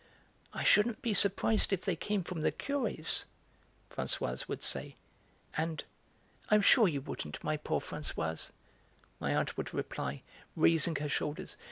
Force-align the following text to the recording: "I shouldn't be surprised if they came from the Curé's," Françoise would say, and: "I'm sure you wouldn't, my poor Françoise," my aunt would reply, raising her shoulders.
"I 0.51 0.63
shouldn't 0.63 1.03
be 1.03 1.13
surprised 1.13 1.71
if 1.71 1.85
they 1.85 1.95
came 1.95 2.23
from 2.23 2.41
the 2.41 2.51
Curé's," 2.51 3.25
Françoise 3.95 4.47
would 4.47 4.63
say, 4.63 4.95
and: 5.55 5.83
"I'm 6.49 6.63
sure 6.63 6.87
you 6.87 7.01
wouldn't, 7.01 7.43
my 7.43 7.55
poor 7.55 7.79
Françoise," 7.81 8.49
my 9.19 9.35
aunt 9.35 9.55
would 9.57 9.75
reply, 9.75 10.23
raising 10.55 10.95
her 10.95 11.07
shoulders. 11.09 11.55